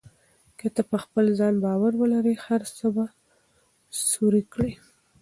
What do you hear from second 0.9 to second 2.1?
خپل ځان باور